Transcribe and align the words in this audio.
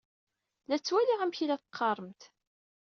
La 0.67 0.77
ttwaliɣ 0.79 1.19
amek 1.21 1.39
i 1.39 1.45
la 1.45 1.57
teqqaṛemt. 1.61 2.21